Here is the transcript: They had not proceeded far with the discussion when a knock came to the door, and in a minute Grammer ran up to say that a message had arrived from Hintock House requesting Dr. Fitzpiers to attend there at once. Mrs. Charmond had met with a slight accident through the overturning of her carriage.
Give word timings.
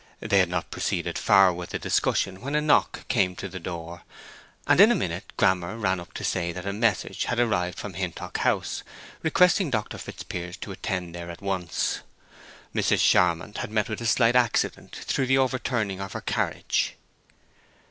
They 0.19 0.39
had 0.39 0.49
not 0.49 0.71
proceeded 0.71 1.19
far 1.19 1.53
with 1.53 1.69
the 1.69 1.77
discussion 1.77 2.41
when 2.41 2.55
a 2.55 2.59
knock 2.61 3.07
came 3.07 3.35
to 3.35 3.47
the 3.47 3.59
door, 3.59 4.01
and 4.65 4.79
in 4.81 4.91
a 4.91 4.95
minute 4.95 5.31
Grammer 5.37 5.77
ran 5.77 5.99
up 5.99 6.11
to 6.13 6.23
say 6.23 6.51
that 6.51 6.65
a 6.65 6.73
message 6.73 7.25
had 7.25 7.39
arrived 7.39 7.77
from 7.77 7.93
Hintock 7.93 8.39
House 8.39 8.81
requesting 9.21 9.69
Dr. 9.69 9.99
Fitzpiers 9.99 10.57
to 10.61 10.71
attend 10.71 11.13
there 11.13 11.29
at 11.29 11.43
once. 11.43 11.99
Mrs. 12.73 13.07
Charmond 13.07 13.59
had 13.59 13.69
met 13.69 13.89
with 13.89 14.01
a 14.01 14.07
slight 14.07 14.35
accident 14.35 14.95
through 15.03 15.27
the 15.27 15.37
overturning 15.37 16.01
of 16.01 16.13
her 16.13 16.21
carriage. 16.21 16.95